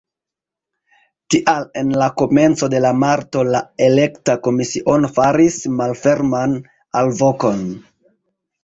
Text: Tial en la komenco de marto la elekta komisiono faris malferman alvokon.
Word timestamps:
Tial 1.35 1.67
en 1.81 1.91
la 2.03 2.07
komenco 2.21 2.71
de 2.75 2.81
marto 3.03 3.45
la 3.57 3.63
elekta 3.91 4.37
komisiono 4.49 5.15
faris 5.21 5.63
malferman 5.83 6.61
alvokon. 7.05 7.67